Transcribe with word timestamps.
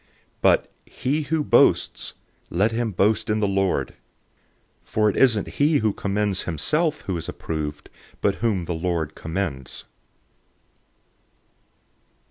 010:017 0.03 0.07
But 0.41 0.71
"he 0.87 1.21
who 1.21 1.43
boasts, 1.43 2.13
let 2.49 2.71
him 2.71 2.91
boast 2.91 3.29
in 3.29 3.39
the 3.39 3.47
Lord."{Jeremiah 3.47 3.97
9:24} 4.87 4.87
010:018 4.87 4.87
For 4.91 5.09
it 5.11 5.17
isn't 5.17 5.47
he 5.49 5.77
who 5.77 5.93
commends 5.93 6.41
himself 6.41 7.01
who 7.01 7.17
is 7.17 7.29
approved, 7.29 7.91
but 8.19 8.35
whom 8.41 8.65
the 8.65 8.73
Lord 8.73 9.13
commends. 9.13 9.83